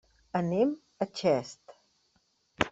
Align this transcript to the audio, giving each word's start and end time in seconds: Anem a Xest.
Anem 0.39 0.71
a 1.05 1.09
Xest. 1.21 1.79